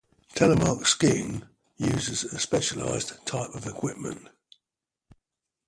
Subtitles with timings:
[0.33, 1.43] Telemark skiing
[1.77, 4.29] uses a specialized type of equipment.